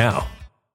[0.00, 0.39] now.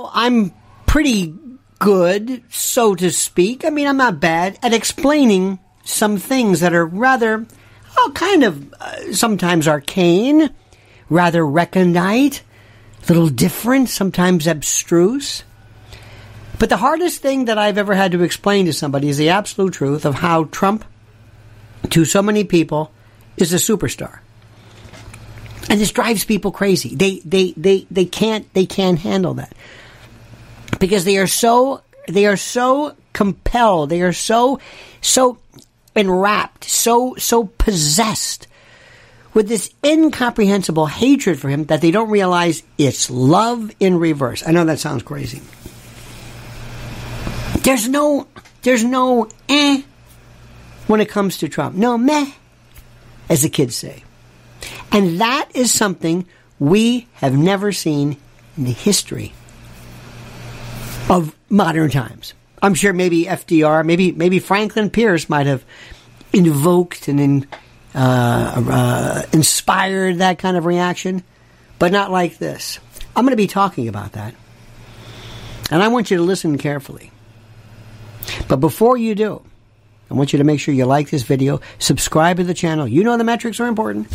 [0.00, 0.52] I'm
[0.86, 1.32] pretty
[1.78, 3.64] good, so to speak.
[3.64, 7.46] I mean, I'm not bad at explaining some things that are rather,
[7.96, 10.50] oh, kind of uh, sometimes arcane,
[11.08, 12.42] rather recondite,
[13.04, 15.44] a little different, sometimes abstruse.
[16.58, 19.74] But the hardest thing that I've ever had to explain to somebody is the absolute
[19.74, 20.84] truth of how Trump,
[21.90, 22.90] to so many people,
[23.36, 24.18] is a superstar.
[25.70, 26.96] And this drives people crazy.
[26.96, 29.54] They they they they can't they can't handle that
[30.78, 34.58] because they are so they are so compelled they are so
[35.00, 35.38] so
[35.94, 38.46] enwrapped so so possessed
[39.34, 44.46] with this incomprehensible hatred for him that they don't realize it's love in reverse.
[44.46, 45.42] I know that sounds crazy.
[47.62, 48.28] There's no
[48.62, 49.82] there's no eh
[50.86, 51.74] when it comes to trump.
[51.74, 52.30] No meh
[53.28, 54.04] as the kids say.
[54.92, 56.26] And that is something
[56.58, 58.16] we have never seen
[58.56, 59.34] in the history
[61.08, 62.34] of modern times.
[62.62, 65.64] I'm sure maybe FDR, maybe maybe Franklin Pierce might have
[66.32, 67.46] invoked and in,
[67.94, 71.22] uh, uh, inspired that kind of reaction,
[71.78, 72.78] but not like this.
[73.14, 74.34] I'm going to be talking about that,
[75.70, 77.12] and I want you to listen carefully.
[78.48, 79.44] But before you do,
[80.10, 82.88] I want you to make sure you like this video, subscribe to the channel.
[82.88, 84.08] You know the metrics are important.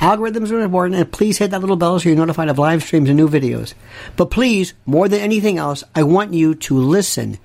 [0.00, 3.08] Algorithms are important, and please hit that little bell so you're notified of live streams
[3.08, 3.74] and new videos.
[4.16, 7.38] But please, more than anything else, I want you to listen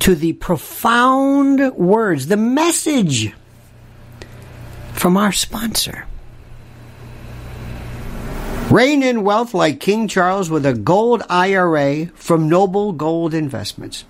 [0.00, 3.34] to the profound words, the message
[4.92, 6.06] from our sponsor.
[8.70, 14.04] Reign in wealth like King Charles with a gold IRA from Noble Gold Investments.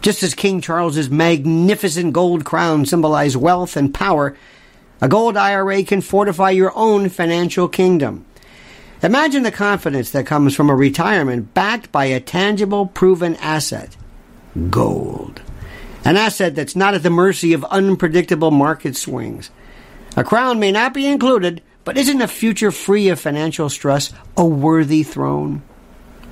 [0.00, 4.36] Just as King Charles's magnificent gold crown symbolized wealth and power,
[5.00, 8.24] a gold IRA can fortify your own financial kingdom.
[9.02, 13.96] Imagine the confidence that comes from a retirement backed by a tangible, proven asset
[14.70, 15.40] gold.
[16.04, 19.50] An asset that's not at the mercy of unpredictable market swings.
[20.16, 24.44] A crown may not be included, but isn't a future free of financial stress a
[24.44, 25.62] worthy throne?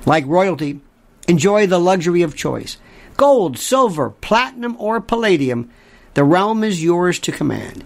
[0.05, 0.81] Like royalty,
[1.27, 2.77] enjoy the luxury of choice.
[3.15, 5.69] Gold, silver, platinum, or palladium,
[6.15, 7.85] the realm is yours to command.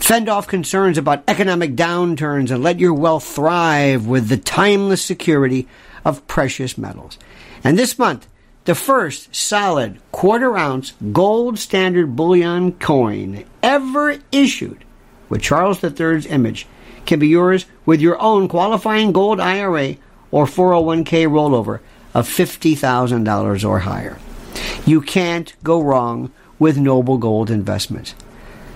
[0.00, 5.68] Fend off concerns about economic downturns and let your wealth thrive with the timeless security
[6.04, 7.16] of precious metals.
[7.62, 8.26] And this month,
[8.64, 14.84] the first solid quarter ounce gold standard bullion coin ever issued
[15.28, 16.66] with Charles III's image
[17.06, 19.96] can be yours with your own qualifying gold IRA
[20.30, 21.80] or 401k rollover
[22.14, 24.18] of $50,000 or higher.
[24.86, 28.14] You can't go wrong with Noble Gold Investments.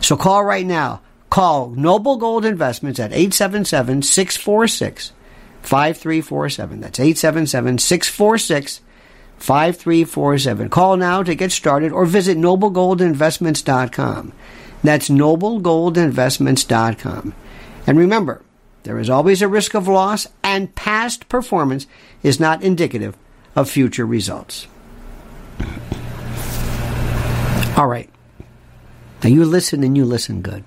[0.00, 1.00] So call right now
[1.34, 5.10] Call Noble Gold Investments at 877 646
[5.62, 6.80] 5347.
[6.80, 8.80] That's 877 646
[9.38, 10.68] 5347.
[10.68, 14.32] Call now to get started or visit noblegoldinvestments.com.
[14.84, 17.34] That's noblegoldinvestments.com.
[17.84, 18.42] And remember,
[18.84, 21.88] there is always a risk of loss, and past performance
[22.22, 23.16] is not indicative
[23.56, 24.68] of future results.
[27.76, 28.08] All right.
[29.24, 30.62] Now you listen and you listen good.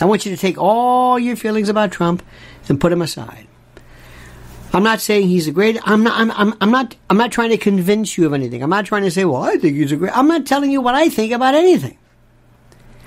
[0.00, 2.22] I want you to take all your feelings about Trump
[2.68, 3.46] and put them aside.
[4.72, 5.78] I'm not saying he's a great.
[5.84, 6.18] I'm not.
[6.18, 6.96] I'm, I'm, I'm not.
[7.08, 8.62] I'm not trying to convince you of anything.
[8.62, 10.16] I'm not trying to say, well, I think he's a great.
[10.16, 11.98] I'm not telling you what I think about anything.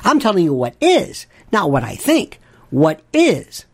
[0.04, 2.40] I'm telling you what is, not what I think.
[2.70, 3.66] What is.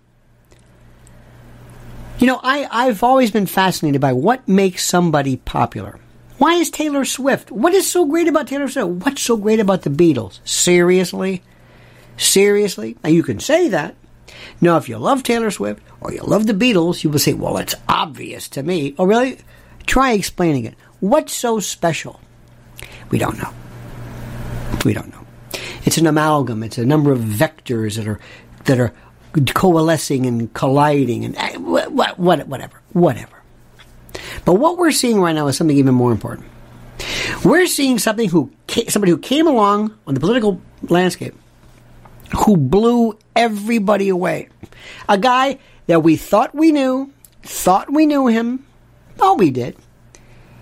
[2.19, 6.00] You know, I, I've always been fascinated by what makes somebody popular.
[6.38, 7.51] Why is Taylor Swift?
[7.51, 9.06] What is so great about Taylor Swift?
[9.06, 10.39] What's so great about the Beatles?
[10.48, 11.42] Seriously?
[12.19, 12.98] Seriously?
[13.04, 13.95] Now you can say that.
[14.62, 17.57] Now, if you love Taylor Swift or you love the Beatles, you will say, well,
[17.57, 18.94] it's obvious to me.
[19.00, 19.39] Oh, really?
[19.88, 20.75] Try explaining it.
[21.00, 22.19] What's so special?
[23.10, 23.51] We don't know.
[24.86, 25.25] We don't know.
[25.86, 26.62] It's an amalgam.
[26.62, 28.19] It's a number of vectors that are
[28.66, 28.94] that are
[29.54, 33.42] coalescing and colliding and eh, what, what, whatever, whatever.
[34.45, 36.48] But what we're seeing right now is something even more important.
[37.44, 38.51] We're seeing something who
[38.89, 41.33] somebody who came along on the political landscape
[42.38, 44.50] who blew everybody away.
[45.08, 47.12] A guy that we thought we knew,
[47.44, 48.66] thought we knew him.
[49.19, 49.76] Oh, we did.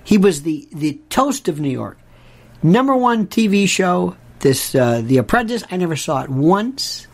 [0.04, 1.98] He was the, the toast of New York.
[2.64, 5.64] Number one TV show, this uh, The Apprentice.
[5.70, 7.08] I never saw it once.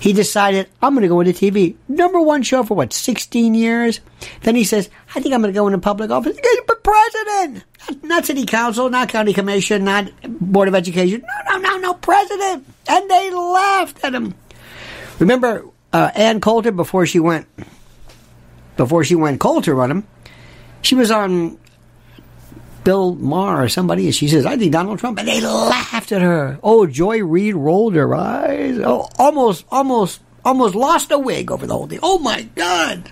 [0.00, 1.76] He decided, I'm going to go into TV.
[1.86, 4.00] Number one show for what, 16 years?
[4.42, 6.38] Then he says, I think I'm going to go into public office.
[6.66, 7.64] But president!
[7.88, 11.22] Not, not city council, not county commission, not board of education.
[11.50, 12.66] No, no, no, no, president!
[12.88, 14.34] And they laughed at him.
[15.18, 17.46] Remember uh, Ann Coulter before she went,
[18.78, 20.06] before she went Coulter on him?
[20.80, 21.58] She was on
[22.84, 25.18] Bill Maher or somebody, and she says, I think Donald Trump.
[25.18, 26.58] And they laughed at her.
[26.62, 28.78] Oh, Joy Reid rolled her eyes.
[28.78, 32.00] Oh, almost, almost, almost lost a wig over the whole thing.
[32.02, 33.08] Oh my God.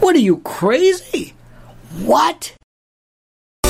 [0.00, 1.34] What are you, crazy?
[2.04, 2.54] What?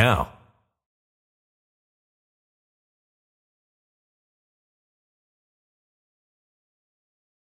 [0.00, 0.39] now.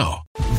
[0.00, 0.49] now.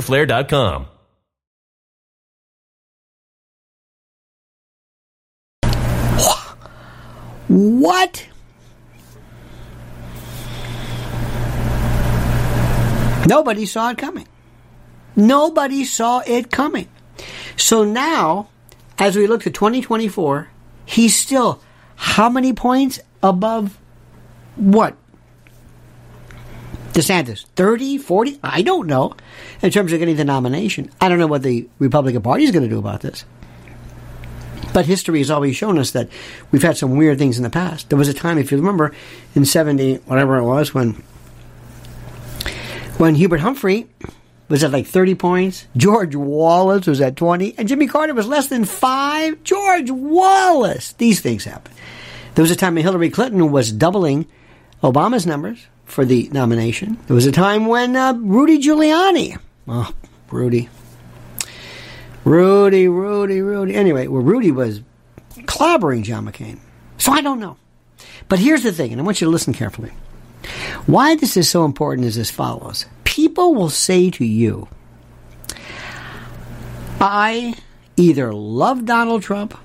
[0.00, 0.86] fighterflare.com.
[7.46, 8.26] What?
[13.26, 14.26] Nobody saw it coming.
[15.16, 16.88] Nobody saw it coming.
[17.56, 18.48] So now,
[18.98, 20.48] as we look to 2024,
[20.84, 21.62] he's still
[21.96, 23.78] how many points above
[24.56, 24.96] what?
[26.94, 28.38] DeSantis, 30, 40?
[28.44, 29.14] I don't know.
[29.62, 32.62] In terms of getting the nomination, I don't know what the Republican Party is going
[32.62, 33.24] to do about this.
[34.72, 36.08] But history has always shown us that
[36.52, 37.88] we've had some weird things in the past.
[37.88, 38.94] There was a time, if you remember,
[39.34, 41.02] in 70, whatever it was, when
[42.96, 43.88] when Hubert Humphrey
[44.48, 48.46] was at like 30 points, George Wallace was at 20, and Jimmy Carter was less
[48.46, 49.42] than five.
[49.42, 50.92] George Wallace!
[50.92, 51.72] These things happen.
[52.36, 54.26] There was a time when Hillary Clinton was doubling
[54.80, 56.98] Obama's numbers for the nomination.
[57.06, 59.38] There was a time when uh, Rudy Giuliani,
[59.68, 59.92] oh,
[60.30, 60.68] Rudy,
[62.24, 63.74] Rudy, Rudy, Rudy.
[63.74, 64.80] Anyway, well, Rudy was
[65.40, 66.58] clobbering John McCain.
[66.98, 67.56] So I don't know.
[68.28, 69.92] But here's the thing, and I want you to listen carefully.
[70.86, 74.68] Why this is so important is as follows People will say to you,
[77.00, 77.54] I
[77.96, 79.56] either love Donald Trump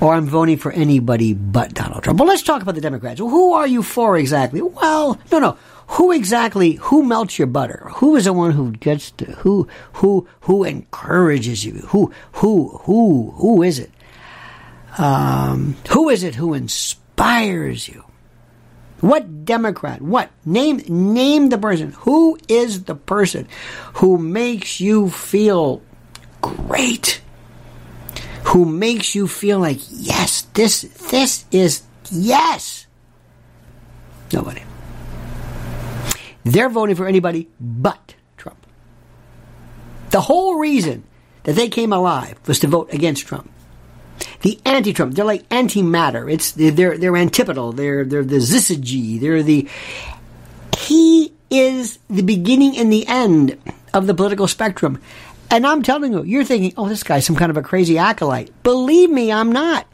[0.00, 2.18] or I'm voting for anybody but Donald Trump.
[2.18, 3.20] But let's talk about the Democrats.
[3.20, 4.62] Who are you for exactly?
[4.62, 5.58] Well, no, no.
[5.88, 6.74] Who exactly?
[6.74, 7.88] Who melts your butter?
[7.96, 11.74] Who is the one who gets to, who who who encourages you?
[11.88, 13.90] Who who who who is it?
[14.96, 18.04] Um, who is it who inspires you?
[19.00, 20.00] What Democrat?
[20.00, 20.82] What name?
[20.88, 21.92] Name the person.
[21.98, 23.46] Who is the person
[23.94, 25.82] who makes you feel
[26.40, 27.20] great?
[28.44, 32.86] Who makes you feel like, yes, this, this is, yes.
[34.32, 34.62] Nobody.
[36.44, 38.66] They're voting for anybody but Trump.
[40.10, 41.04] The whole reason
[41.44, 43.50] that they came alive was to vote against Trump.
[44.42, 46.30] The anti-Trump, they're like antimatter.
[46.30, 47.72] It's they're they're antipodal.
[47.72, 49.18] They're they're the syzygy.
[49.18, 49.68] They're the
[50.78, 53.58] he is the beginning and the end
[53.92, 55.00] of the political spectrum.
[55.54, 58.50] And I'm telling you, you're thinking, oh, this guy's some kind of a crazy acolyte.
[58.64, 59.86] Believe me, I'm not.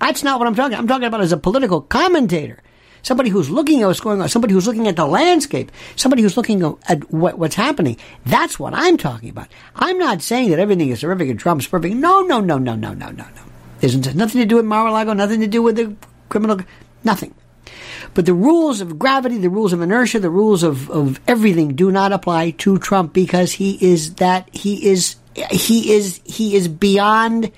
[0.00, 0.78] That's not what I'm talking.
[0.78, 2.62] I'm talking about as a political commentator
[3.02, 6.38] somebody who's looking at what's going on, somebody who's looking at the landscape, somebody who's
[6.38, 7.98] looking at what, what's happening.
[8.24, 9.48] That's what I'm talking about.
[9.76, 11.94] I'm not saying that everything is terrific and Trump's perfect.
[11.96, 13.42] No, no, no, no, no, no, no, no.
[13.80, 15.94] There's nothing to do with Mar-a-Lago, nothing to do with the
[16.30, 16.60] criminal,
[17.04, 17.34] nothing.
[18.14, 21.90] But the rules of gravity, the rules of inertia, the rules of, of everything do
[21.90, 25.16] not apply to Trump because he is that, he is,
[25.50, 27.50] he is, he is beyond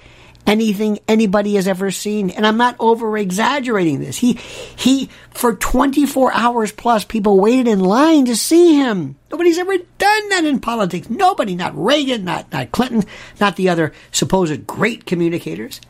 [0.47, 2.31] anything anybody has ever seen.
[2.31, 4.17] And I'm not over exaggerating this.
[4.17, 9.17] He, he, for 24 hours plus, people waited in line to see him.
[9.31, 11.11] Nobody's ever done that in politics.
[11.11, 13.05] Nobody, not Reagan, not, not Clinton,
[13.41, 15.81] not the other supposed great communicators.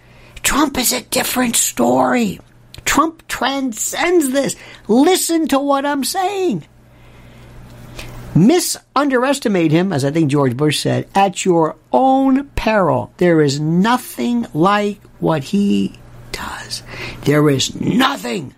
[0.42, 2.40] Trump is a different story.
[2.86, 4.56] Trump transcends this.
[4.88, 6.66] Listen to what I'm saying
[8.36, 13.10] misunderestimate him, as I think George Bush said, at your own peril.
[13.16, 15.94] There is nothing like what he
[16.32, 16.82] does.
[17.24, 18.54] There is nothing,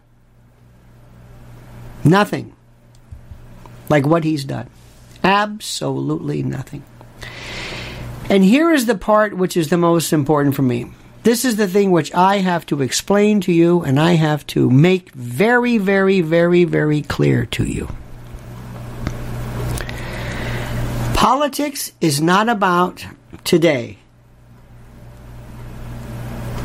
[2.03, 2.55] nothing
[3.89, 4.69] like what he's done.
[5.23, 6.83] Absolutely nothing.
[8.29, 10.91] And here is the part which is the most important for me.
[11.29, 14.71] This is the thing which I have to explain to you and I have to
[14.71, 17.87] make very, very, very, very clear to you.
[21.13, 23.05] Politics is not about
[23.45, 23.99] today.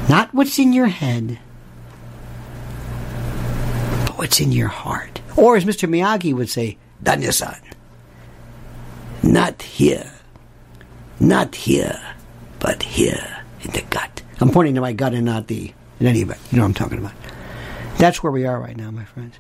[0.08, 1.40] Not what's in your head,
[4.06, 5.20] but what's in your heart.
[5.36, 5.90] Or as Mr.
[5.90, 7.60] Miyagi would say, Daniel-san,
[9.24, 10.10] not here,
[11.20, 12.16] not here,
[12.60, 14.13] but here in the gut.
[14.44, 15.72] I'm pointing to my gut and not the,
[16.02, 17.14] in any event, you know what I'm talking about.
[17.98, 19.36] That's where we are right now, my friends.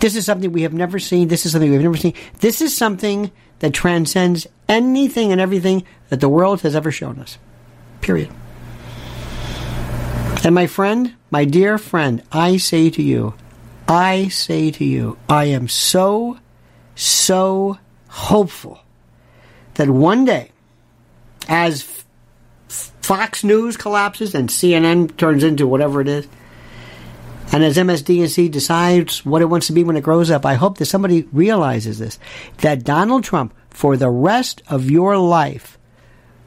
[0.00, 1.28] This is something we have never seen.
[1.28, 2.14] This is something we've never seen.
[2.40, 3.30] This is something
[3.60, 7.38] that transcends anything and everything that the world has ever shown us.
[8.00, 8.32] Period.
[10.42, 13.34] And my friend, my dear friend, I say to you,
[13.86, 16.40] I say to you, I am so,
[16.96, 18.80] so hopeful
[19.74, 20.50] that one day,
[21.48, 21.98] as
[23.08, 26.28] Fox News collapses and CNN turns into whatever it is,
[27.50, 30.76] and as MSDNC decides what it wants to be when it grows up, I hope
[30.76, 32.18] that somebody realizes this
[32.58, 35.78] that Donald Trump, for the rest of your life,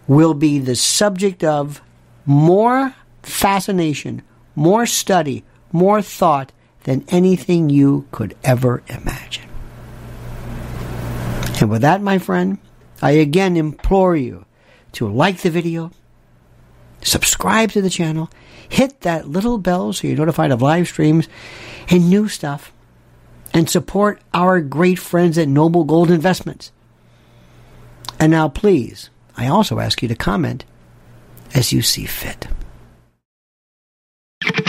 [0.07, 1.81] will be the subject of
[2.27, 2.93] more
[3.23, 4.21] fascination,
[4.53, 6.51] more study, more thought
[6.83, 9.49] than anything you could ever imagine.
[11.59, 12.59] And with that, my friend,
[13.01, 14.45] I again implore you
[14.91, 15.89] to like the video,
[17.03, 18.29] subscribe to the channel,
[18.67, 21.27] hit that little bell so you're notified of live streams
[21.89, 22.71] and new stuff,
[23.53, 26.71] and support our great friends at Noble Gold Investments.
[28.19, 30.63] And now, please, I also ask you to comment
[31.53, 32.47] as you see fit.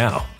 [0.00, 0.39] now.